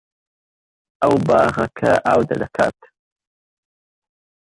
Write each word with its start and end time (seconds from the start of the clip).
ئەو 1.01 1.15
باخەکە 1.27 1.91
ئاو 2.05 2.21
دەکات. 2.29 2.77